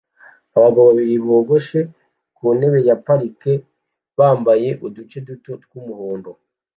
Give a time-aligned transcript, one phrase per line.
[0.57, 1.79] Abagabo babiri bogoshe
[2.35, 3.53] ku ntebe ya parike
[4.17, 6.31] bambaye uduce duto twumuhondo